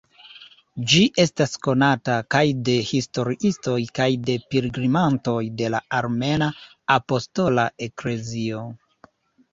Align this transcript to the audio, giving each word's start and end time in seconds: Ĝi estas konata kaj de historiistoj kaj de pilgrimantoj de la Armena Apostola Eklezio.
Ĝi 0.91 1.01
estas 1.23 1.51
konata 1.67 2.15
kaj 2.35 2.41
de 2.69 2.75
historiistoj 2.93 3.77
kaj 3.99 4.09
de 4.29 4.39
pilgrimantoj 4.55 5.39
de 5.61 5.71
la 5.77 5.85
Armena 6.01 6.51
Apostola 6.99 7.71
Eklezio. 7.91 8.65